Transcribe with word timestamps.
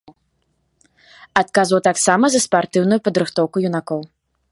Адказваў 1.41 1.83
таксама 1.89 2.25
за 2.37 2.41
спартыўную 2.47 2.99
падрыхтоўку 3.09 3.57
юнакоў. 3.71 3.99